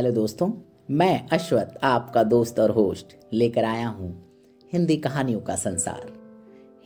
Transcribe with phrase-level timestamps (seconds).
[0.00, 0.48] Hello दोस्तों,
[0.90, 4.08] मैं अश्वत आपका दोस्त और होस्ट लेकर आया हूँ
[4.72, 6.06] हिंदी कहानियों का संसार,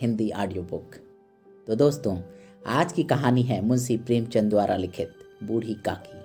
[0.01, 0.95] हिंदी ऑडियो बुक
[1.67, 2.17] तो दोस्तों,
[2.67, 6.19] आज की कहानी है मुंशी प्रेमचंद द्वारा लिखित बूढ़ी काकी,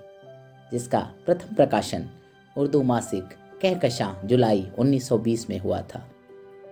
[0.72, 2.08] जिसका प्रथम प्रकाशन
[2.56, 3.24] उर्दू मासिक
[3.62, 6.04] कहकशां जुलाई 1920 में हुआ था।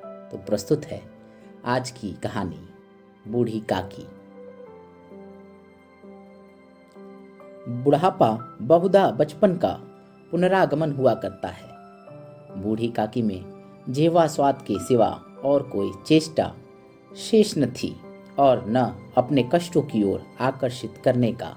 [0.05, 1.03] तो प्रस्तुत है
[1.65, 2.69] आज की कहानी
[3.29, 4.07] बूढ़ी काकी।
[7.83, 9.79] बुढ़ापा बहुधा बचपन का
[10.31, 11.69] पुनरागमन हुआ करता है।
[12.63, 13.45] बूढ़ी काकी में
[13.89, 15.09] जेवा स्वाद के सिवा
[15.45, 16.53] और कोई चेष्टा
[17.17, 17.97] शेष न थी
[18.39, 21.57] और न अपने कष्टों की ओर आकर्षित करने का।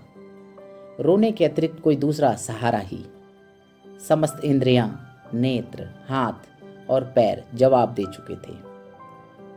[0.99, 3.05] रोने के अतिरिक्त कोई दूसरा सहारा ही।
[4.07, 6.33] समस्त इंद्रियाँ, नेत्र हाथ
[6.89, 8.55] और पैर जवाब दे चुके थे।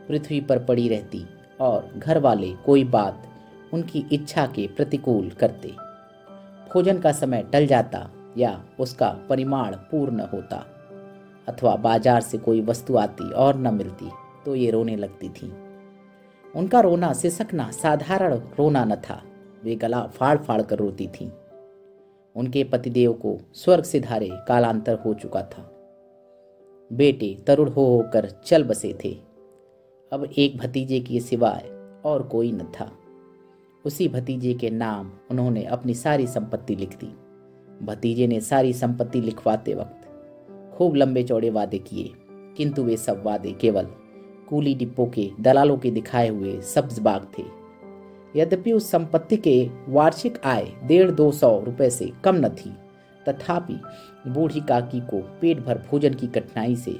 [0.07, 1.25] पृथ्वी पर पड़ी रहती
[1.61, 3.27] और घर वाले कोई बात
[3.73, 5.67] उनकी इच्छा के प्रतिकूल करते।
[6.73, 10.65] भोजन का समय टल जाता या उसका परिमाण पूर्ण होता,
[11.47, 14.09] अथवा बाज़ार से कोई वस्तु आती और न मिलती
[14.45, 15.51] तो ये रोने लगती थी।
[16.53, 19.21] उनका रोना सिसकना साधारण रोना न था,
[19.63, 21.31] वे गला फाड़ फाड़ कर रोती थी।
[22.35, 25.69] उनके पतिदेव को स्वर्ग से धारे कालांतर हो चुका था।
[26.91, 29.11] बेटे तरुण हो होकर चल बसे थे।
[30.11, 31.69] अब एक भतीजे के सिवाय
[32.05, 32.91] और कोई न था।
[33.85, 37.13] उसी भतीजे के नाम उन्होंने अपनी सारी संपत्ति लिख दी।
[37.83, 40.07] भतीजे ने सारी संपत्ति लिखवाते वक्त
[40.77, 42.11] खूब लंबे चौड़े वादे किए,
[42.57, 43.87] किंतु वे सब वादे केवल
[44.49, 47.43] कूली डिब्बों के दलालों के दिखाए हुए सब्ज बाग थे।
[48.35, 52.73] यद्यपि उस संपत्ति के वार्षिक आय डेढ़ दो सौ रुपये से कम न थी,
[53.29, 53.79] तथापि
[54.27, 56.97] बूढ़ी काकी को पेट भर भोजन की कठिनाई से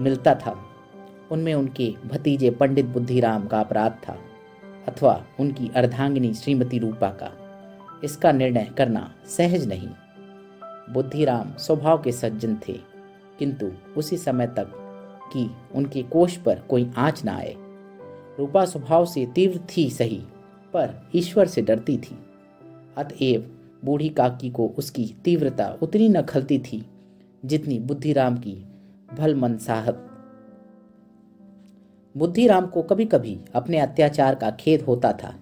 [0.00, 0.56] मिलता था।
[1.32, 4.16] उनमें उनके भतीजे पंडित बुद्धिराम का अपराध था,
[4.88, 7.30] अथवा उनकी अर्धांगिनी श्रीमती रूपा का।
[8.04, 9.88] इसका निर्णय करना सहज नहीं।
[10.92, 12.72] बुद्धिराम स्वभाव के सज्जन थे,
[13.38, 14.72] किंतु उसी समय तक
[15.32, 17.54] कि उनके कोष पर कोई आँच ना आए।
[18.38, 20.22] रूपा स्वभाव से तीव्र थी सही,
[20.74, 22.18] पर ईश्वर से डरती थी।
[22.96, 23.50] अतएव
[23.84, 26.84] बूढ़ी काकी को उसकी तीव्रता उतनी न खलती थी
[27.44, 28.54] जितनी बुद्धिराम की
[29.14, 30.04] भलमन साहब
[32.14, 35.34] बुद्धिराम को कभी कभी अपने अत्याचार का खेद होता था।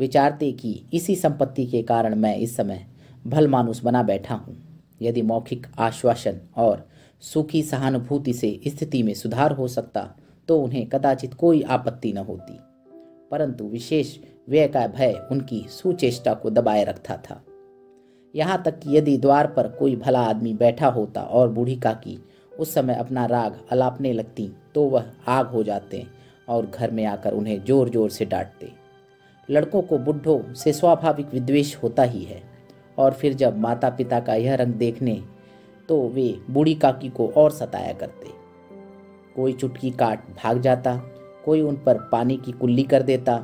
[0.00, 2.86] विचारते कि इसी संपत्ति के कारण मैं इस समय
[3.26, 4.56] भल मानुस बना बैठा हूँ।
[5.02, 6.86] यदि मौखिक आश्वासन और
[7.22, 10.08] सुखी सहानुभूति से स्थिति में सुधार हो सकता
[10.48, 12.58] तो उन्हें कदाचित कोई आपत्ति न होती।
[13.30, 14.16] परंतु विशेष
[14.48, 17.40] व्यय का भय उनकी सुचेष्टा को दबाए रखता था।
[18.34, 22.18] यहाँ तक कि यदि द्वार पर कोई भला आदमी बैठा होता और बूढ़ी काकी
[22.52, 26.06] उस समय अपना राग अलापने लगती तो वह आग हो जाते
[26.48, 28.79] और घर में आकर उन्हें ज़ोर ज़ोर से डांटते।
[29.50, 32.42] लड़कों को बुढ़ों से स्वाभाविक विद्वेष होता ही है।
[32.98, 35.22] और फिर जब माता पिता का यह रंग देखने
[35.88, 38.28] तो वे बूढ़ी काकी को और सताया करते।
[39.36, 40.96] कोई चुटकी काट भाग जाता,
[41.44, 43.36] कोई उन पर पानी की कुल्ली कर देता।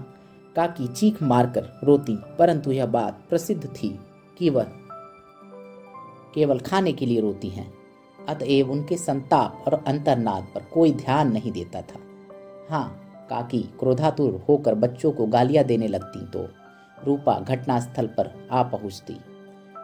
[0.57, 3.99] काकी चीख मारकर रोती, परंतु यह बात प्रसिद्ध थी
[4.39, 4.67] कि वह
[6.35, 7.73] केवल खाने के लिए रोती हैं।
[8.29, 11.99] अतएव उनके संताप और अंतरनाद पर कोई ध्यान नहीं देता था।
[12.71, 16.47] हाँ काकी क्रोधातुर होकर बच्चों को गालियाँ देने लगती तो
[17.05, 19.17] रूपा घटनास्थल पर आ पहुँचती।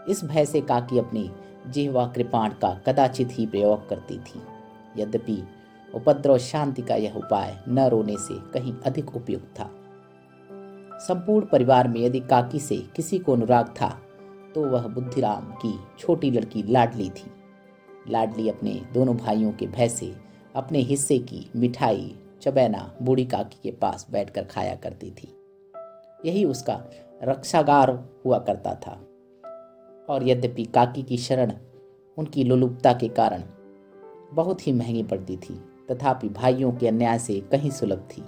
[0.08, 1.30] इस भय से काकी अपनी
[1.66, 4.41] जिहवा कृपाण का कदाचित ही प्रयोग करती थी।
[4.97, 5.42] यद्यपि
[5.94, 9.70] उपद्रव शांति का यह उपाय न रोने से कहीं अधिक उपयुक्त था।
[10.98, 13.88] संपूर्ण परिवार में यदि काकी से किसी को अनुराग था
[14.54, 17.31] तो वह बुद्धिराम की छोटी लड़की लाडली थी।
[18.10, 20.12] लाडली अपने दोनों भाइयों के भय से
[20.54, 25.36] अपने हिस्से की मिठाई चबैना बूढ़ी काकी के पास बैठकर खाया करती थी।
[26.25, 26.84] यही उसका
[27.22, 29.08] रक्षागार हुआ करता था।
[30.08, 31.52] और यद्यपि काकी की शरण
[32.19, 33.43] उनकी लुलुपता के कारण
[34.32, 38.25] बहुत ही महँगी पड़ती थी, तथापि भाइयों के अन्याय से कहीं सुलभ थी।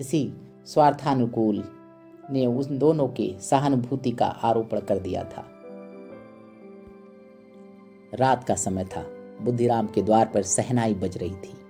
[0.00, 0.32] इसी
[0.66, 1.64] स्वार्थानुकूल
[2.30, 5.44] ने उन दोनों के सहानुभूति का आरोपण कर दिया था।
[8.14, 9.02] रात का समय था।
[9.42, 11.65] बुद्धिराम के द्वार पर सहनाई बज रही थी।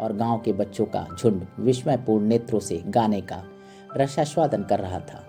[0.00, 3.44] और गाँव के बच्चों का झुंड विस्मयपूर्ण नेत्रों से गाने का
[3.96, 5.26] रसास्वादन कर रहा था।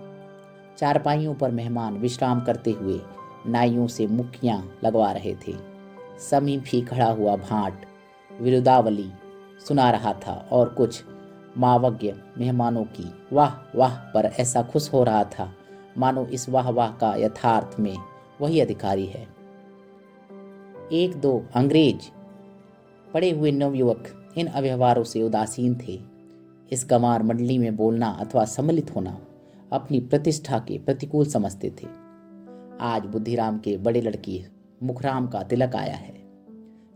[0.78, 3.00] चारपाइयों पर मेहमान विश्राम करते हुए
[3.46, 5.54] नाइयों से मुखियाँ लगवा रहे थे।
[6.18, 7.86] समीप ही खड़ा हुआ भाट
[8.40, 9.12] विरुदावली
[9.68, 11.04] सुना रहा था और कुछ
[11.58, 15.52] मावज्ञ मेहमानों की, वाह वाह, पर ऐसा खुश हो रहा था।
[15.98, 17.96] मानो इस वाह वाह का यथार्थ में
[18.40, 19.28] वही अधिकारी है।
[20.92, 22.10] एक दो अंग्रेज़
[23.14, 26.00] पड़े हुए नवयुवक इन अव्यवहारों से उदासीन थे।
[26.72, 29.26] इस गमार मंडली में बोलना अथवा सम्मिलित होना
[29.72, 31.86] अपनी प्रतिष्ठा के प्रतिकूल समझते थे।
[32.80, 34.44] आज बुद्धिराम के बड़े लड़की
[34.82, 36.14] मुखराम का तिलक आया है।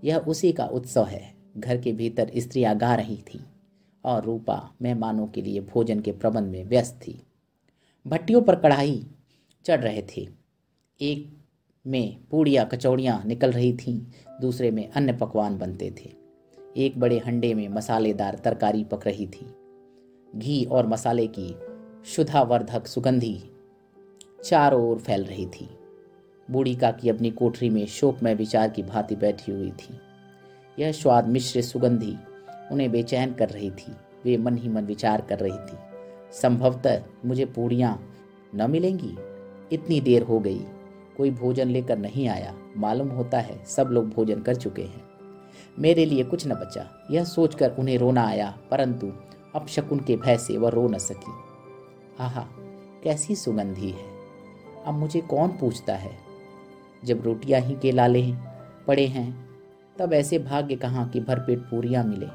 [0.05, 3.41] यह उसी का उत्सव है। घर के भीतर स्त्रियाँ गा रही थीं
[4.05, 7.23] और रूपा मेहमानों के लिए भोजन के प्रबंध में व्यस्त थी।
[8.07, 9.07] भट्टियों पर कढ़ाई
[9.65, 10.29] चढ़ रहे थे।
[11.01, 11.39] एक
[11.87, 14.01] में पूड़ियाँ कचौड़ियाँ निकल रही थीं,
[14.41, 16.20] दूसरे में अन्य पकवान बनते थे।
[16.77, 19.47] एक बड़े हंडे में मसालेदार तरकारी पक रही थी।
[20.37, 21.55] घी और मसाले की
[22.07, 23.43] शुद्धावर्धक सुगंधी
[24.45, 25.69] चारों ओर फैल रही थी।
[26.49, 29.99] बूढ़ी काकी अपनी कोठरी में शोकमय विचार की भांति बैठी हुई थी।
[30.79, 32.17] यह स्वाद मिश्र सुगंधी
[32.73, 33.93] उन्हें बेचैन कर रही थी।
[34.25, 35.77] वे मन ही मन विचार कर रही थी,
[36.33, 37.99] संभवतः मुझे पूड़ियाँ
[38.55, 39.17] न मिलेंगी?
[39.73, 40.61] इतनी देर हो गई,
[41.17, 45.10] कोई भोजन लेकर नहीं आया। मालूम होता है सब लोग भोजन कर चुके हैं।
[45.81, 49.13] मेरे लिए कुछ न बचा। यह सोचकर उन्हें रोना आया, परंतु
[49.55, 51.33] अब शकुन के भय से वह रो न सकी।
[52.21, 52.49] आहा,
[53.05, 54.05] कैसी सुगंधी है।
[54.87, 56.11] अब मुझे कौन पूछता है?
[57.05, 58.33] जब रोटियाँ ही के लाले
[58.87, 59.49] पड़े हैं,
[59.99, 62.27] तब ऐसे भाग्य कहाँ कि भरपेट पूरियाँ मिले?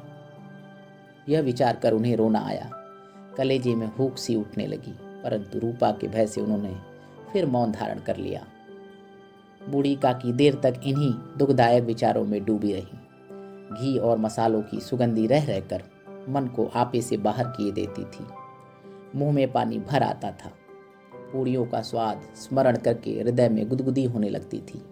[1.30, 2.72] यह विचार कर उन्हें रोना आया।
[3.38, 4.92] कलेजे में हुक सी उठने लगी,
[5.24, 6.76] परंतु रूपा के भय से उन्होंने
[7.34, 8.46] फिर मौन धारण कर लिया।
[9.70, 13.05] बूढ़ी काकी देर तक इन्हीं दुखदायक विचारों में डूबी रही।
[13.82, 15.84] घी और मसालों की सुगंधी रह रहकर
[16.30, 18.28] मन को आपे से बाहर किए देती थी।
[19.16, 20.52] मुँह में पानी भर आता था।
[21.34, 24.84] पूड़ियों का स्वाद स्मरण करके हृदय में गुदगुदी होने लगती थी।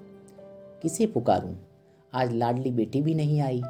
[0.81, 1.55] किसे पुकारूं?
[2.13, 3.61] आज लाडली बेटी भी नहीं आई।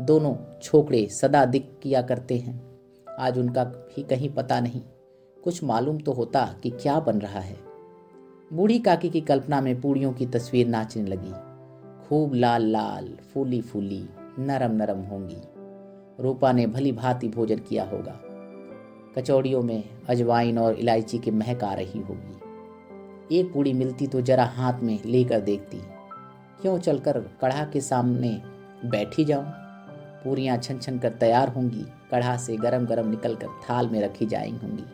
[0.00, 2.78] दोनों छोकरे सदा दिख किया करते हैं।
[3.18, 4.80] आज उनका भी कहीं पता नहीं।
[5.44, 7.56] कुछ मालूम तो होता कि क्या बन रहा है।
[8.52, 11.32] बूढ़ी काकी की कल्पना में पूड़ियों की तस्वीर नाचने लगी।
[12.08, 14.08] खूब लाल लाल फूली फूली
[14.38, 15.42] नरम नरम होंगी।
[16.22, 18.20] रूपा ने भली भांति भोजन किया होगा।
[19.16, 22.34] कचौड़ियों में अजवाइन और इलायची की महक आ रही होगी।
[23.38, 25.78] एक पूड़ी मिलती तो जरा हाथ में लेकर देखती।
[26.62, 28.42] क्यों चलकर कढ़ा के सामने
[28.84, 29.44] बैठी जाऊँ?
[30.24, 34.26] पूरियाँ छन छन कर तैयार होंगी। कढ़ा से गरम गरम निकल कर थाल में रखी
[34.26, 34.84] जाई होंगी।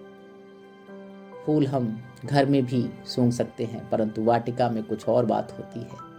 [1.47, 5.81] फूल हम घर में भी सूंघ सकते हैं, परंतु वाटिका में कुछ और बात होती
[5.81, 6.13] है।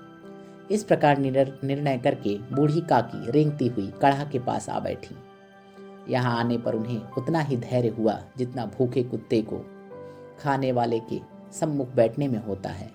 [0.72, 5.16] इस प्रकार निर्णय करके बूढ़ी काकी रेंगती हुई कढ़ा के पास आ बैठी।
[6.10, 9.58] यहाँ आने पर उन्हें उतना ही धैर्य हुआ जितना भूखे कुत्ते को
[10.40, 11.20] खाने वाले के
[11.52, 12.90] सम्मुख बैठने में होता है।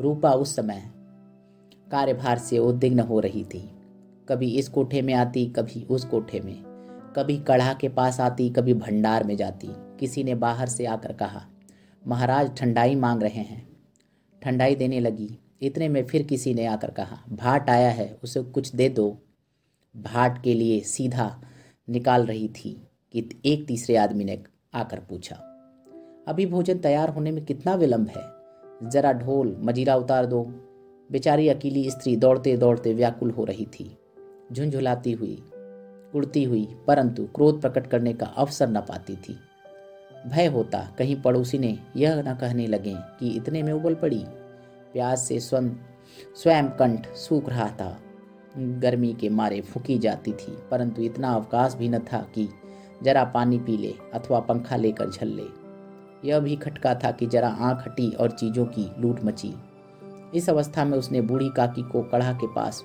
[0.00, 0.90] रूपा उस समय
[1.90, 3.70] कार्यभार से उद्विग्न हो रही थी।
[4.28, 6.62] कभी इस कोठे में आती, कभी उस कोठे में।
[7.16, 9.68] कभी कढ़ा के पास आती, कभी भंडार में जाती।
[10.00, 11.46] किसी ने बाहर से आकर कहा,
[12.06, 13.68] महाराज, ठंडाई मांग रहे हैं।
[14.42, 18.74] ठंडाई देने लगी। इतने में फिर किसी ने आकर कहा, भाट आया है, उसे कुछ
[18.74, 19.16] दे दो।
[19.94, 21.42] भाट के लिए सीधा
[21.88, 22.70] निकाल रही थी
[23.12, 24.42] कि एक तीसरे आदमी ने
[24.74, 25.34] आकर पूछा,
[26.28, 28.90] अभी भोजन तैयार होने में कितना विलंब है?
[28.90, 30.42] जरा ढोल, मजीरा उतार दो।
[31.10, 33.96] बेचारी अकेली स्त्री दौड़ते दौड़ते व्याकुल हो रही थी।
[34.52, 35.36] झुंझुलाती हुई,
[36.14, 39.36] उड़ती हुई, परंतु क्रोध प्रकट करने का अवसर न पाती थी।
[40.26, 44.24] भय होता कहीं पड़ोसी ने यह न कहने लगे कि इतने में उबल पड़ी।
[44.96, 45.68] प्यास से स्वयं
[46.36, 47.98] स्वयं कंठ सूख रहा था।
[48.58, 52.48] गर्मी के मारे फूकी जाती थी, परंतु इतना अवकाश भी न था कि
[53.02, 55.44] जरा पानी पी ले अथवा पंखा लेकर झल ले।
[56.24, 59.54] यह भी खटका था कि जरा आँख हटी और चीज़ों की लूट मची।
[60.34, 62.82] इस अवस्था में उसने बूढ़ी काकी को कढ़ा के पास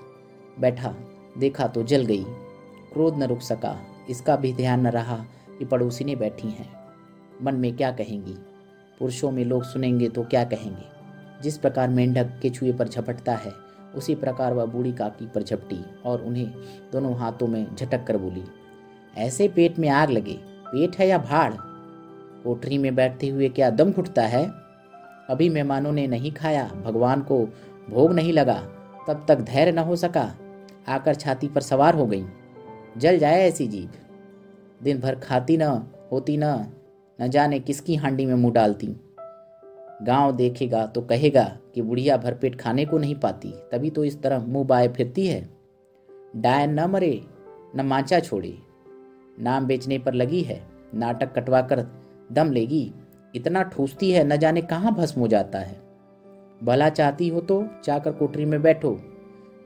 [0.59, 0.95] बैठा,
[1.37, 2.23] देखा तो जल गई।
[2.93, 3.77] क्रोध न रुक सका,
[4.09, 5.25] इसका भी ध्यान न रहा
[5.59, 6.71] कि पड़ोसी ने बैठी हैं।
[7.43, 8.37] मन में क्या कहेंगी?
[8.99, 11.00] पुरुषों में लोग सुनेंगे तो क्या कहेंगे?
[11.43, 13.51] जिस प्रकार मेंढक केचुए पर झपटता है,
[13.95, 16.51] उसी प्रकार वह बूढ़ी काकी पर झपटी और उन्हें
[16.91, 18.43] दोनों हाथों में झटक कर बोली,
[19.17, 21.53] ऐसे पेट में आग लगे, पेट है या भाड़?
[22.43, 24.45] कोठरी में बैठते हुए क्या दम घुटता है?
[25.29, 27.45] अभी मेहमानों ने नहीं खाया, भगवान को
[27.89, 28.57] भोग नहीं लगा,
[29.07, 30.31] तब तक धैर्य न हो सका,
[30.87, 32.25] आकर छाती पर सवार हो गई।
[32.97, 33.91] जल जाए ऐसी जीभ।
[34.83, 35.63] दिन भर खाती न,
[36.11, 36.43] होती न
[37.21, 38.95] न जाने किसकी हांडी में मुँह डालती।
[40.01, 41.43] गाँव देखेगा तो कहेगा
[41.75, 45.49] कि बुढ़िया भरपेट खाने को नहीं पाती, तभी तो इस तरह मुँह बाए फिरती है।
[46.35, 47.21] डाय न मरे,
[47.75, 48.57] न माचा छोड़े।
[49.39, 50.61] नाम बेचने पर लगी है,
[50.95, 51.85] नाटक कटवा कर
[52.31, 52.91] दम लेगी।
[53.35, 55.79] इतना ठूसती है, न जाने कहाँ भस्म हो जाता है।
[56.63, 58.99] भला चाहती हो तो जाकर कोठरी में बैठो।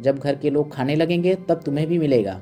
[0.01, 2.41] जब घर के लोग खाने लगेंगे, तब तुम्हें भी मिलेगा।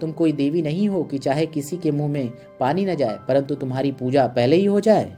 [0.00, 3.54] तुम कोई देवी नहीं हो कि चाहे किसी के मुँह में पानी न जाए, परंतु
[3.54, 5.16] तुम्हारी पूजा पहले ही हो जाए।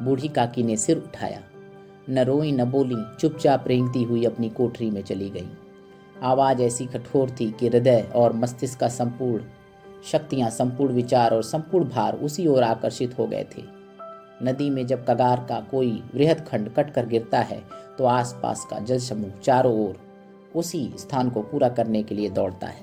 [0.00, 1.40] बूढ़ी काकी ने सिर उठाया।
[2.10, 5.48] न रोई, न बोली, चुपचाप रेंगती हुई अपनी कोठरी में चली गई।
[6.22, 9.44] आवाज़ ऐसी कठोर थी कि हृदय और मस्तिष्क का संपूर्ण,
[10.04, 13.62] शक्तियाँ, संपूर्ण विचार और संपूर्ण भार उसी ओर आकर्षित हो गए थे।
[14.42, 17.62] नदी में जब कगार का कोई वृहद खंड कट कर गिरता है
[17.98, 19.96] तो आसपास का जल समूह चारों ओर
[20.56, 22.82] उसी स्थान को पूरा करने के लिए दौड़ता है।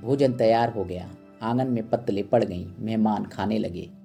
[0.00, 1.10] भोजन तैयार हो गया।
[1.42, 3.99] आँगन में पत्तले पड़ गईं। मेहमान खाने लगे।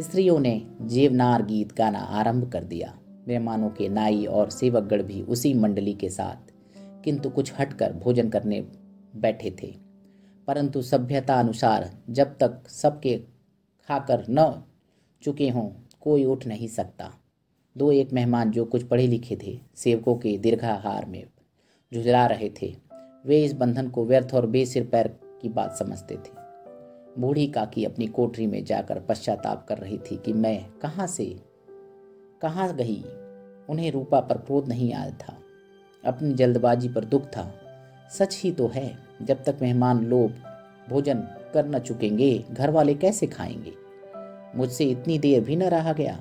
[0.00, 5.54] स्त्रियों ने जेवनार गीत गाना आरंभ कर दिया। मेहमानों के नाई और सेवकगढ़ भी उसी
[5.54, 6.52] मंडली के साथ,
[7.04, 8.60] किंतु कुछ हटकर भोजन करने
[9.16, 9.74] बैठे थे।
[10.46, 13.18] परंतु सभ्यता अनुसार जब तक सबके
[13.88, 14.62] खाकर न
[15.22, 17.12] चुके हों, कोई उठ नहीं सकता।
[17.78, 21.24] दो एक मेहमान जो कुछ पढ़े लिखे थे, सेवकों के दीर्घाहार में
[21.94, 22.76] झुझला रहे थे।
[23.26, 25.08] वे इस बंधन को व्यर्थ और बेसिर पैर
[25.42, 26.49] की बात समझते थे।
[27.18, 31.40] बूढ़ी काकी अपनी कोठरी में जाकर पश्चाताप कर रही थी कि मैं कहाँ से,
[32.42, 33.04] कहाँ गई?
[33.68, 35.38] उन्हें रूपा पर क्रोध नहीं आया था।
[36.04, 37.54] अपनी जल्दबाजी पर दुख था।
[38.10, 40.30] सच ही तो है, जब तक मेहमान लोग
[40.88, 41.18] भोजन
[41.54, 43.72] कर न चुकेंगे घर वाले कैसे खाएँगे?
[44.56, 46.20] मुझसे इतनी देर भी न रहा गया।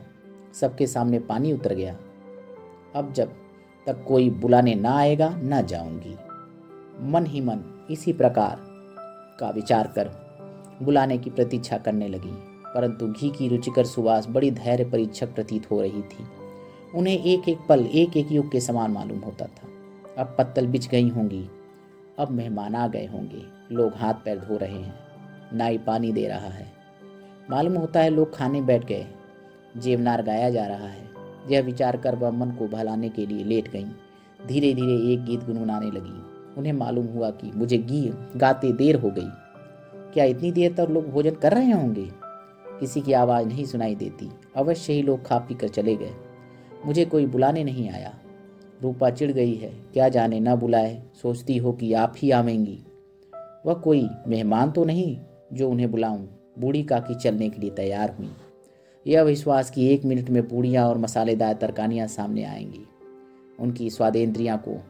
[0.53, 1.97] सबके सामने पानी उतर गया।
[2.95, 3.33] अब जब
[3.87, 6.15] तक कोई बुलाने ना आएगा, ना जाऊँगी।
[6.99, 8.57] मन ही मन इसी प्रकार
[9.39, 10.28] का विचार कर
[10.81, 12.31] बुलाने की प्रतीक्षा करने लगी,
[12.65, 16.25] परंतु घी की रुचिकर सुवास बड़ी धैर्य परीक्षक प्रतीत हो रही थी।
[16.95, 19.67] उन्हें एक एक पल एक एक युग के समान मालूम होता था।
[20.17, 21.43] अब पत्तल बिछ गई होंगी,
[22.19, 24.93] अब मेहमान आ गए होंगे, लोग हाथ पैर धो रहे हैं,
[25.53, 26.67] नाई पानी दे रहा है।
[27.51, 29.05] मालूम होता है लोग खाने बैठ गए,
[29.77, 31.07] जेवनार गाया जा रहा है।
[31.49, 33.85] यह विचार कर वह मन को भलाने के लिए लेट गईं।
[34.39, 38.01] धीरे धीरे एक गीत गुनगुनाने लगी। उन्हें मालूम हुआ कि मुझे गी
[38.35, 39.27] गाते देर हो गई।
[40.13, 42.09] क्या इतनी देर तक लोग भोजन कर रहे होंगे?
[42.79, 46.11] किसी की आवाज़ नहीं सुनाई देती। अवश्य ही लोग खा पी कर चले गए।
[46.85, 48.19] मुझे कोई बुलाने नहीं आया।
[48.81, 52.79] रूपा चिढ़ गई है। क्या जाने न बुलाए। सोचती हो कि आप ही आवेंगी।
[53.65, 55.17] वह कोई मेहमान तो नहीं
[55.53, 56.25] जो उन्हें बुलाऊं।
[56.59, 58.29] बूढ़ी काकी चलने के लिए तैयार हुई।
[59.07, 62.85] यह विश्वास कि एक मिनट में पूड़ियाँ और मसालेदार तरकानियाँ सामने आएँगी।
[63.59, 64.81] उनकी स्वादेंद्रियाँ को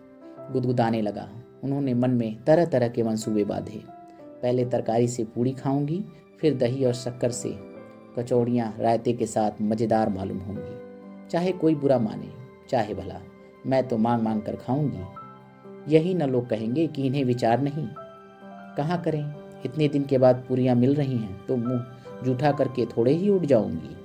[0.54, 1.30] गुदगुदाने लगा।
[1.64, 3.99] उन्होंने मन में तरह तरह के मंसूबे बांधे।
[4.44, 6.04] पहले तरकारी से पूड़ी खाऊँगी,
[6.40, 7.50] फिर दही और शक्कर से
[8.18, 12.32] कचौड़ियाँ रायते के साथ मज़ेदार मालूम होंगी। चाहे कोई बुरा माने,
[12.70, 13.20] चाहे भला,
[13.68, 17.88] मैं तो मांग मांग कर खाऊँगी। यही न लोग कहेंगे कि इन्हें विचार नहीं।
[18.78, 19.34] कहाँ करें?
[19.66, 21.86] इतने दिन के बाद पूरियाँ मिल रही हैं तो मुँह
[22.24, 23.96] जूठा करके थोड़े ही उठ जाऊँगी।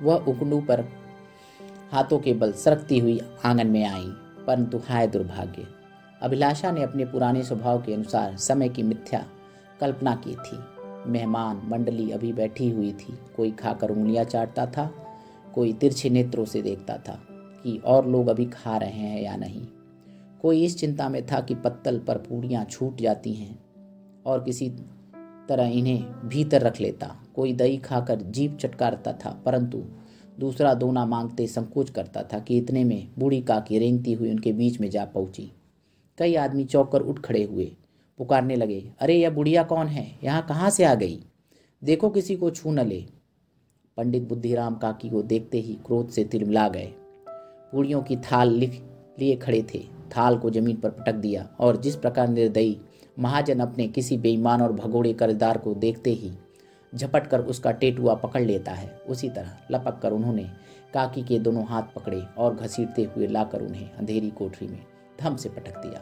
[0.00, 0.84] वह उकड़ू पर
[1.92, 4.06] हाथों के बल सरकती हुई आँगन में आई,
[4.46, 5.66] परंतु हाय दुर्भाग्य
[6.24, 9.24] अभिलाषा ने अपने पुराने स्वभाव के अनुसार समय की मिथ्या
[9.80, 10.58] कल्पना की थी।
[11.10, 14.90] मेहमान मंडली अभी बैठी हुई थी। कोई खाकर उंगलियाँ चाटता था,
[15.54, 17.18] कोई तिरछे नेत्रों से देखता था
[17.64, 19.66] कि और लोग अभी खा रहे हैं या नहीं।
[20.42, 23.58] कोई इस चिंता में था कि पत्तल पर पूड़ियाँ छूट जाती हैं
[24.26, 24.68] और किसी
[25.48, 29.82] तरह इन्हें भीतर रख लेता। कोई दही खाकर जीप चटकारता था, परंतु
[30.40, 34.80] दूसरा दोना मांगते संकोच करता था कि इतने में बूढ़ी काकी रेंगती हुई उनके बीच
[34.80, 35.50] में जा पहुँची।
[36.18, 37.76] कई आदमी चौक कर उठ खड़े हुए।
[38.18, 40.18] पुकारने लगे, अरे, यह बुढ़िया कौन है?
[40.24, 41.24] यहाँ कहाँ से आ गई?
[41.84, 43.04] देखो किसी को छू न ले।
[43.96, 46.92] पंडित बुद्धिराम काकी को देखते ही क्रोध से तिलमिला गए।
[47.72, 48.82] पूड़ियों की थाल लिख
[49.20, 49.78] लिए खड़े थे।
[50.16, 52.80] थाल को ज़मीन पर पटक दिया और जिस प्रकार निर्दयी
[53.18, 56.32] महाजन अपने किसी बेईमान और भगोड़े कर्जदार को देखते ही
[56.94, 60.44] झपट कर उसका टेटुआ पकड़ लेता है, उसी तरह लपक कर उन्होंने
[60.94, 64.82] काकी के दोनों हाथ पकड़े और घसीटते हुए लाकर उन्हें अंधेरी कोठरी में
[65.18, 66.00] धम से पटक दिया।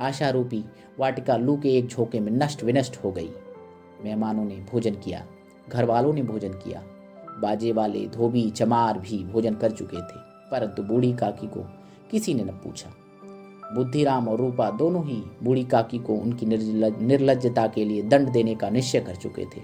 [0.00, 0.64] आशा रूपी
[0.98, 3.30] वाटिका लू के एक झोंके में नष्ट विनष्ट हो गई।
[4.04, 5.24] मेहमानों ने भोजन किया
[5.68, 6.82] घर वालों ने भोजन किया।
[7.40, 10.18] बाजे वाले धोबी चमार भी भोजन कर चुके थे,
[10.50, 11.60] परंतु बूढ़ी काकी को
[12.10, 12.90] किसी ने न पूछा।
[13.74, 18.70] बुद्धिराम और रूपा दोनों ही बूढ़ी काकी को उनकी निर्लजता के लिए दंड देने का
[18.70, 19.62] निश्चय कर चुके थे।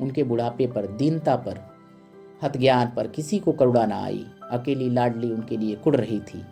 [0.00, 1.60] उनके बुढ़ापे पर दीनता पर,
[2.42, 6.42] हतज्ञान पर किसी को करुणा न आई। अकेली लाडली उनके लिए कुड़ रही थी।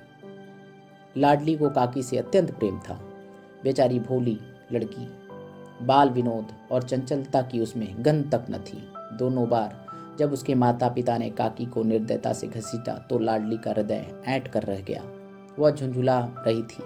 [1.17, 2.95] लाडली को काकी से अत्यंत प्रेम था।
[3.65, 4.39] बेचारी भोली
[4.73, 5.07] लड़की,
[5.87, 8.79] बाल विनोद और चंचलता की उसमें गंध तक न थी।
[9.17, 9.85] दोनों बार
[10.19, 14.49] जब उसके माता पिता ने काकी को निर्दयता से घसीटा तो लाडली का हृदय ऐंठ
[14.49, 15.03] कर रह गया।
[15.59, 16.83] वह झुंझुला रही थी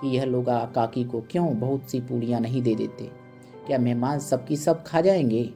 [0.00, 3.10] कि यह लोग काकी को क्यों बहुत सी पूड़ियाँ नहीं दे देते?
[3.66, 5.50] क्या मेहमान सबकी सब खा जाएँगे?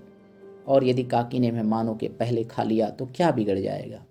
[0.68, 4.04] और यदि काकी ने मेहमानों के पहले खा लिया तो क्या बिगड़ जाएगा?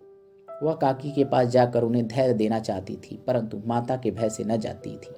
[0.64, 4.44] वह काकी के पास जाकर उन्हें धैर्य देना चाहती थी, परंतु माता के भय से
[4.44, 5.16] न जाती थी।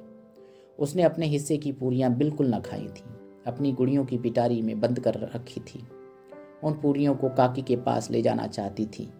[0.80, 3.04] उसने अपने हिस्से की पूरियाँ बिल्कुल न खाई थी,
[3.48, 5.88] अपनी गुड़ियों की पिटारी में बंद कर रखी थी।
[6.64, 9.14] उन पूरियों को काकी के पास ले जाना चाहती थी।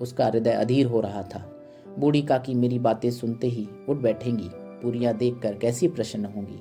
[0.00, 1.52] उसका हृदय अधीर हो रहा था।
[1.98, 6.58] बूढ़ी काकी मेरी बातें सुनते ही उठ बैठेंगी। पूरियाँ देखकर कैसी प्रसन्न होंगी।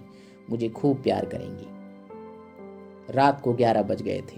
[0.50, 1.68] मुझे खूब प्यार करेंगी।
[3.14, 4.38] रात को ग्यारह बज गए थे।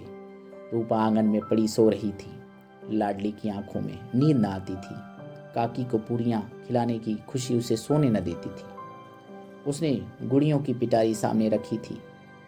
[0.74, 2.32] रूपा आँगन में पड़ी सो रही थी।
[2.92, 5.18] लाडली की आँखों में नींद न आती थी।
[5.56, 8.78] काकी को पूरियाँ खिलाने की खुशी उसे सोने न देती थी।
[9.68, 12.02] उसने गुड़ियों की पिटारी सामने रखी थी।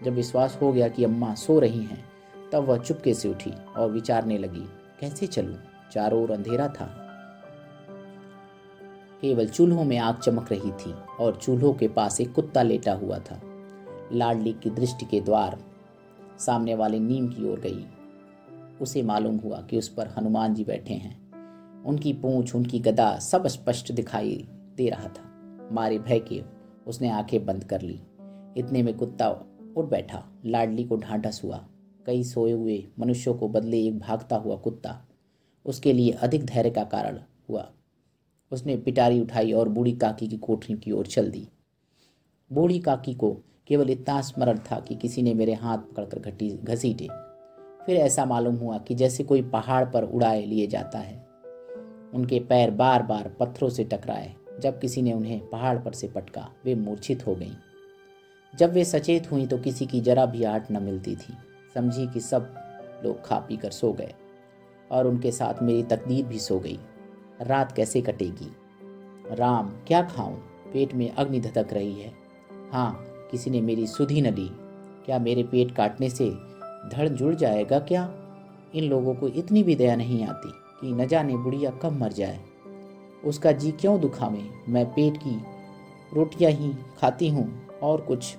[0.03, 2.05] जब विश्वास हो गया कि अम्मा सो रही हैं,
[2.51, 4.69] तब वह चुपके से उठी और विचारने लगी,
[4.99, 5.57] कैसे चलूँ?
[5.91, 7.05] चारों ओर अंधेरा था।
[9.21, 13.19] केवल चूल्हों में आग चमक रही थी और चूल्हों के पास एक कुत्ता लेटा हुआ
[13.19, 13.41] था।
[14.13, 15.59] लाडली की दृष्टि के द्वार
[16.39, 17.87] सामने वाले नीम की ओर गई।
[18.81, 21.29] उसे मालूम हुआ कि उस पर हनुमान जी बैठे हैं।
[21.83, 25.29] उनकी पूंछ, उनकी गदा सब स्पष्ट दिखाई दे रहा था।
[25.71, 26.43] मारे भय के
[26.87, 28.01] उसने आँखें बंद कर ली।
[28.57, 29.29] इतने में कुत्ता
[29.77, 31.67] उठ बैठा। लाडली को ढांढस हुआ।
[32.05, 35.05] कई सोए हुए मनुष्यों को बदले एक भागता हुआ कुत्ता।
[35.65, 37.19] उसके लिए अधिक धैर्य का कारण
[37.49, 37.71] हुआ।
[38.51, 41.47] उसने पिटारी उठाई और बूढ़ी काकी की कोठरी की ओर चल दी।
[42.53, 47.28] बूढ़ी काकी को केवल इतना स्मरण था कि किसी ने मेरे हाथ पकड़कर घटी घसीटे।
[47.89, 51.27] फिर ऐसा मालूम हुआ कि जैसे कोई पहाड़ पर उड़ाए लिए जाता है,
[52.13, 56.49] उनके पैर बार बार पत्थरों से टकराए, जब किसी ने उन्हें पहाड़ पर से पटका,
[56.65, 57.53] वे मूर्छित हो गईं।
[58.57, 61.33] जब वे सचेत हुई तो किसी की जरा भी आट न मिलती थी।
[61.75, 62.55] समझी कि सब
[63.05, 64.13] लोग खा पी कर सो गए
[64.91, 66.79] और उनके साथ मेरी तकदीर भी सो गई।
[67.41, 68.51] रात कैसे कटेगी?
[69.31, 70.35] राम, क्या खाऊं?
[70.73, 72.13] पेट में अग्नि धधक रही है।
[72.71, 74.49] हाँ किसी ने मेरी सुधी न ली।
[75.05, 76.48] क्या मेरे पेट काटने से
[76.89, 78.09] धड़ जुड़ जाएगा क्या?
[78.75, 80.49] इन लोगों को इतनी भी दया नहीं आती
[80.81, 82.39] कि न जाने बुढ़िया कब मर जाए।
[83.25, 85.41] उसका जी क्यों दुखावे मैं पेट की
[86.13, 88.35] रोटियाँ ही खाती हूँ और कुछ।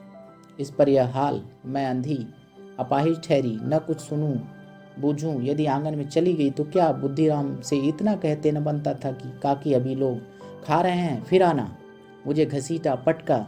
[0.60, 2.26] इस पर यह हाल मैं अंधी
[2.80, 4.36] अपाहिज ठहरी न कुछ सुनूं,
[5.00, 9.12] बूझूं। यदि आँगन में चली गई तो क्या बुद्धिराम से इतना कहते न बनता था
[9.12, 10.18] कि काकी अभी लोग
[10.64, 11.22] खा रहे हैं?
[11.24, 11.76] फिर आना।
[12.26, 13.46] मुझे घसीटा पटका।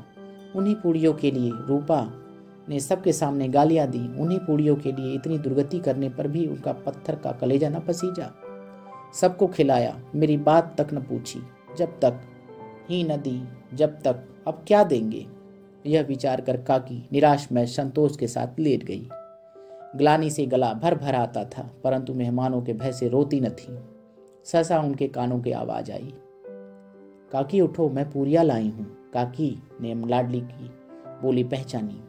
[0.56, 2.00] उन्हीं पूड़ियों के लिए रूपा
[2.68, 6.72] ने सबके सामने गालियाँ दी। उन्हीं पूड़ियों के लिए इतनी दुर्गति करने पर भी उनका
[6.72, 8.34] पत्थर का कलेजा न पसीजा।
[9.14, 11.40] सबको खिलाया, मेरी बात तक न पूछी।
[11.78, 12.20] जब तक,
[12.90, 15.26] ही न दी, जब तक, अब क्या देंगे?
[15.86, 19.08] यह विचार कर काकी निराश में संतोष के साथ लेट गई।
[19.96, 23.78] ग्लानी से गला भर भर आता था, परंतु मेहमानों के भय से रोती न थी।
[24.44, 26.14] सहसा उनके कानों की आवाज़ आई।
[27.32, 30.70] काकी उठो, मैं पूरिया लाई हूँ। काकी ने लाडली की
[31.22, 32.00] बोली, पहचानी।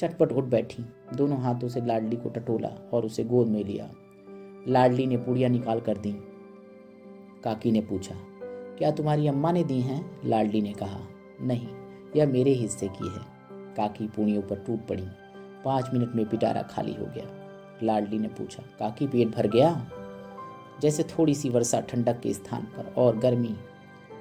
[0.00, 0.84] चटपट उठ बैठी,
[1.16, 3.90] दोनों हाथों से लाडली को टटोला और उसे गोद में लिया।
[4.68, 6.12] लाडली ने पूड़िया निकाल कर दी।
[7.44, 8.14] काकी ने पूछा,
[8.78, 10.20] क्या तुम्हारी अम्मा ने दी हैं?
[10.24, 11.00] लाडली ने कहा,
[11.40, 11.68] नहीं,
[12.16, 13.20] यह मेरे हिस्से की है।
[13.76, 15.06] काकी पूड़ियों पर टूट पड़ी।
[15.64, 17.24] पाँच मिनट में पिटारा खाली हो गया।
[17.82, 19.90] लाडली ने पूछा, काकी, पेट भर गया?
[20.82, 23.54] जैसे थोड़ी सी वर्षा ठंडक के स्थान पर और गर्मी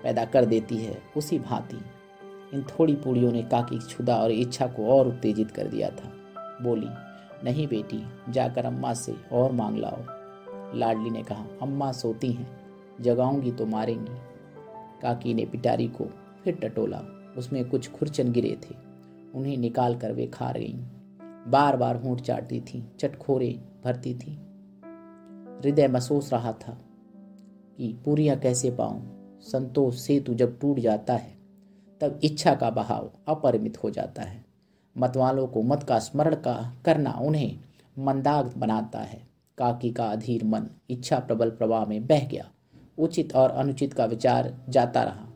[0.03, 1.77] पैदा कर देती है, उसी भांति।
[2.53, 6.13] इन थोड़ी पूड़ियों ने काकी क्षुदा और इच्छा को और उत्तेजित कर दिया था।
[6.61, 6.87] बोली,
[7.43, 9.99] नहीं बेटी, जाकर अम्मा से और मांग लाओ।
[10.77, 12.59] लाडली ने कहा, अम्मा सोती हैं,
[13.01, 14.17] जगाऊँगी तो मारेंगी।
[15.01, 16.05] काकी ने पिटारी को
[16.43, 17.01] फिर टटोला,
[17.37, 18.75] उसमें कुछ खुरचन गिरे थे,
[19.35, 20.79] उन्हें निकाल कर वे खा गईं
[21.51, 24.31] बार बार होंठ चाटती थी, चटखोरे भरती थी।
[25.63, 26.77] हृदय महसूस रहा था
[27.77, 29.15] कि पूरियाँ कैसे पाऊँ?
[29.41, 31.38] संतोष सेतु जब टूट जाता है
[32.01, 34.45] तब इच्छा का बहाव अपरिमित हो जाता है।
[34.97, 37.59] मतवालों को मत का स्मरण का करना उन्हें
[37.97, 39.21] मंदाग बनाता है।
[39.57, 42.45] काकी का अधीर मन इच्छा प्रबल प्रवाह में बह गया।
[42.97, 45.27] उचित और अनुचित का विचार जाता रहा।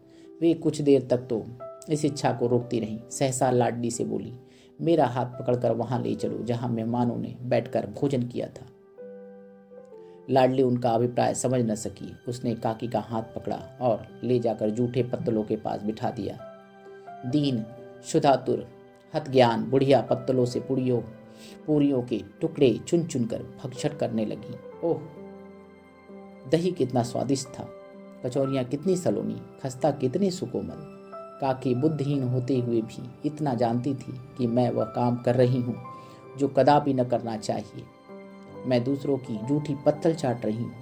[0.41, 1.43] वे कुछ देर तक तो
[1.89, 4.33] इस इच्छा को रोकती रही। सहसा लाडली से बोली,
[4.81, 8.65] मेरा हाथ पकड़कर वहाँ ले चलो, जहाँ मेहमानों ने बैठकर भोजन किया था
[10.29, 15.03] लाडली उनका अभिप्राय समझ न सकी। उसने काकी का हाथ पकड़ा और ले जाकर जूठे
[15.03, 16.37] पत्तलों के पास बिठा दिया।
[17.25, 17.63] दीन
[18.05, 18.65] शुधातुर
[19.13, 20.99] हत ज्ञान बुढ़िया पत्तलों से पुड़ियों,
[21.67, 24.99] पूरियों के टुकड़े चुन चुन कर भक्षट करने लगी। ओह,
[26.51, 27.67] दही कितना स्वादिष्ट था।
[28.25, 30.89] कचौरियाँ कितनी सलोनी, खस्ता कितने सुकोमल।
[31.41, 35.75] काकी बुद्धहीन होते हुए भी इतना जानती थी कि मैं वह काम कर रही हूँ,
[36.37, 37.83] जो कदापि न करना चाहिए।
[38.65, 40.73] मैं दूसरों की जूठी पत्थल चाट रही हूँ,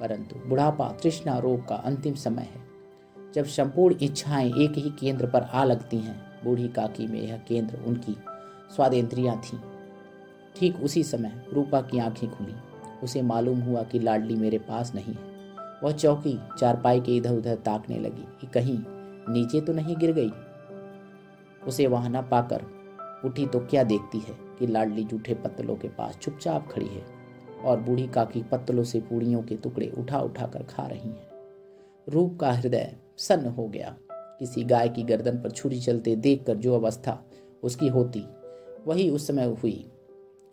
[0.00, 2.63] परंतु बुढ़ापा तृष्णा रोग का अंतिम समय है।
[3.34, 7.78] जब संपूर्ण इच्छाएँ एक ही केंद्र पर आ लगती हैं, बूढ़ी काकी में यह केंद्र
[7.86, 8.16] उनकी
[8.76, 9.58] स्वादेंद्रियाँ थीं।
[10.56, 12.54] ठीक उसी समय रूपा की आँखें खुली।
[13.02, 15.32] उसे मालूम हुआ कि लाडली मेरे पास नहीं है।
[15.84, 18.78] वह चौकी चारपाई के इधर उधर ताकने लगी कि कहीं
[19.28, 20.30] नीचे तो नहीं गिर गई।
[21.66, 22.64] उसे वहाँ न पाकर
[23.24, 27.04] उठी तो क्या देखती है कि लाडली जूठे पत्तलों के पास चुपचाप खड़ी है
[27.64, 31.26] और बूढ़ी काकी पत्तलों से पूड़ियों के टुकड़े उठा उठा कर खा रही हैं।
[32.08, 36.74] रूप का हृदय सन्न हो गया। किसी गाय की गर्दन पर छुरी चलते देखकर जो
[36.74, 37.24] अवस्था
[37.62, 38.24] उसकी होती,
[38.86, 39.90] वही उस समय हुई।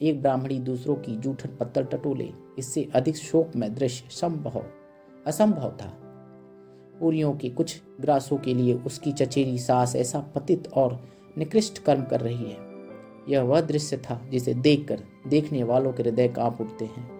[0.01, 4.63] एक ब्राह्मणी दूसरों की जूठन पत्तल टटोले, इससे अधिक शोक में दृश्य संभव,
[5.27, 5.97] असंभव था।
[6.99, 12.21] पूरियों के कुछ ग्रासों के लिए उसकी चचेरी सास ऐसा पतित और निकृष्ट कर्म कर
[12.21, 12.57] रही है।
[13.29, 17.11] यह वह दृश्य था जिसे देखकर देखने वालों के हृदय काँप उठते हैं।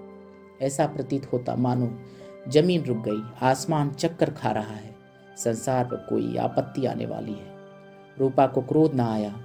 [0.62, 2.00] ऐसा प्रतीत होता मानो
[2.48, 5.01] ज़मीन रुक गई, आसमान चक्कर खा रहा है।
[5.44, 7.56] संसार पर कोई आपत्ति आने वाली है।
[8.20, 9.36] रूपा को क्रोध न आया।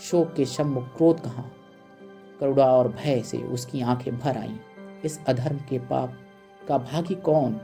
[0.00, 1.52] शोक के सम्मुख क्रोध कहाँ?
[2.40, 4.56] करुणा और भय से उसकी आँखें भर आईं।
[5.04, 6.14] इस अधर्म के पाप
[6.68, 7.60] का भागी कौन?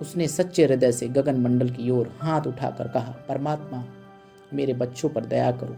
[0.00, 3.84] उसने सच्चे हृदय से गगन मंडल की ओर हाथ उठाकर कहा, परमात्मा,
[4.54, 5.76] मेरे बच्चों पर दया करो।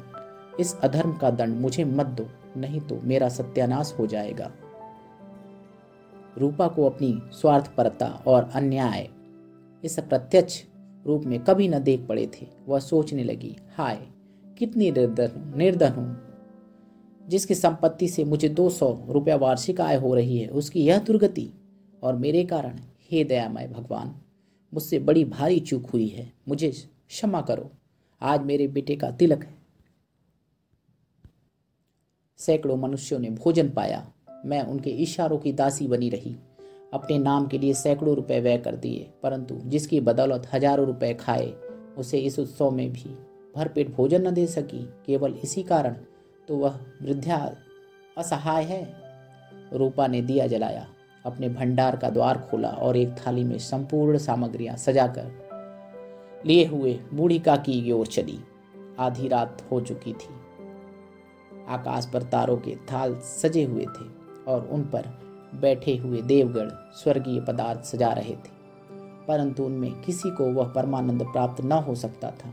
[0.60, 4.50] इस अधर्म का दंड मुझे मत दो, नहीं तो मेरा सत्यानाश हो जाएगा।
[6.38, 9.08] रूपा को अपनी स्वार्थपरता और अन्याय,
[9.84, 10.62] इस प्रत्यक्ष
[11.06, 14.08] रूप में कभी न देख पड़े थे। वह सोचने लगी, हाय,
[14.58, 16.28] कितनी निर्धन निर्धन हूँ।
[17.28, 21.50] जिसकी संपत्ति से मुझे दो सौ रुपया वार्षिक आय हो रही है, उसकी यह दुर्गति
[22.02, 22.78] और मेरे कारण,
[23.10, 24.14] हे दयामय भगवान,
[24.74, 26.70] मुझसे बड़ी भारी चूक हुई है। मुझे
[27.08, 27.70] क्षमा करो।
[28.22, 29.58] आज मेरे बेटे का तिलक है।
[32.36, 34.12] सैकड़ों मनुष्यों ने भोजन पाया।
[34.46, 36.36] मैं उनके इशारों की दासी बनी रही।
[36.92, 41.52] अपने नाम के लिए सैकड़ों रुपए व्यय कर दिए, परंतु जिसकी बदौलत हज़ारों रुपए खाए,
[41.98, 43.16] उसे इस उत्सव में भी
[43.54, 45.96] भरपेट भोजन न दे सकी, केवल इसी कारण
[46.48, 47.36] तो वह वृद्धा
[48.16, 48.86] असहाय है।
[49.72, 50.86] रूपा ने दिया जलाया,
[51.24, 57.38] अपने भंडार का द्वार खोला और एक थाली में संपूर्ण सामग्रियाँ सजाकर लिए हुए बूढ़ी
[57.38, 58.38] काकी की ओर चली।
[58.98, 60.34] आधी रात हो चुकी थी।
[61.68, 64.06] आकाश पर तारों के थाल सजे हुए थे
[64.44, 65.08] और उन पर
[65.54, 68.56] बैठे हुए देवगण स्वर्गीय पदार्थ सजा रहे थे,
[69.28, 72.52] परंतु उनमें किसी को वह परमानंद प्राप्त न हो सकता था,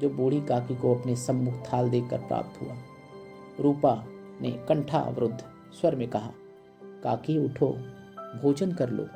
[0.00, 2.74] जो बूढ़ी काकी को अपने सम्मुख थाल देकर प्राप्त हुआ।
[3.60, 3.94] रूपा
[4.40, 5.38] ने कंठा अवरुद्ध
[5.80, 6.30] स्वर में कहा,
[7.02, 7.68] काकी, उठो,
[8.42, 9.06] भोजन कर लो।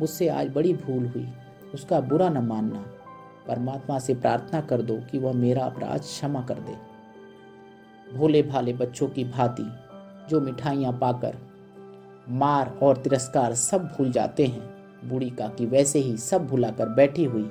[0.00, 1.26] मुझसे आज बड़ी भूल हुई,
[1.74, 2.84] उसका बुरा न मानना।
[3.48, 6.76] परमात्मा से प्रार्थना कर दो कि वह मेरा अपराध क्षमा कर दे।
[8.16, 9.70] भोले भाले बच्चों की भांति,
[10.30, 11.36] जो मिठाइयाँ पाकर
[12.30, 17.50] मार और तिरस्कार सब भूल जाते हैं। बूढ़ी काकी वैसे ही सब भुलाकर बैठी हुई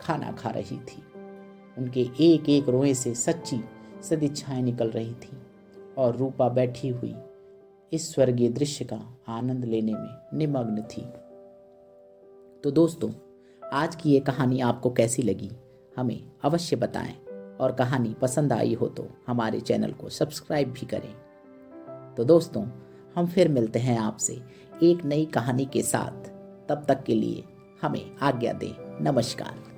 [0.00, 1.02] खाना खा रही थी।
[1.78, 3.64] उनके एक एक रोए से सच्ची
[4.02, 5.38] सदिच्छाएँ निकल रही थी
[5.98, 7.14] और रूपा बैठी हुई
[7.92, 11.02] इस स्वर्गीय दृश्य का आनंद लेने में निमग्न थी।
[12.64, 13.10] तो दोस्तों,
[13.72, 15.50] आज की ये कहानी आपको कैसी लगी,
[15.96, 17.14] हमें अवश्य बताएँ।
[17.60, 21.12] और कहानी पसंद आई हो तो हमारे चैनल को सब्सक्राइब भी करें।
[22.14, 22.62] तो दोस्तों
[23.14, 24.42] हम फिर मिलते हैं आपसे
[24.82, 26.28] एक नई कहानी के साथ।
[26.68, 27.44] तब तक के लिए
[27.82, 29.69] हमें आज्ञा दें। नमस्कार।